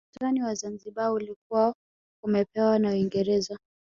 Usultani 0.09 0.43
wa 0.43 0.53
Zanzibar 0.55 1.11
ulikuwa 1.11 1.73
umepewa 2.23 2.79
na 2.79 2.89
Uingereza 2.89 3.57